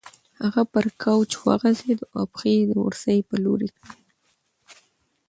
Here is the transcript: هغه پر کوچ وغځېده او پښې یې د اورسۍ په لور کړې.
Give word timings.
هغه 0.41 0.61
پر 0.73 0.85
کوچ 1.03 1.31
وغځېده 1.45 2.05
او 2.17 2.23
پښې 2.33 2.51
یې 2.57 2.63
د 2.69 2.71
اورسۍ 2.83 3.19
په 3.29 3.35
لور 3.43 3.61
کړې. 3.75 3.89